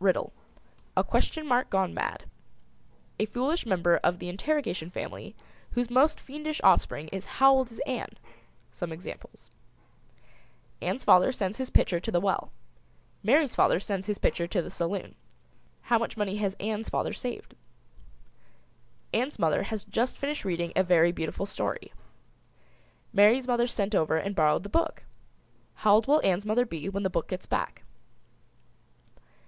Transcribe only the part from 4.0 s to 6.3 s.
the Interrogation family whose most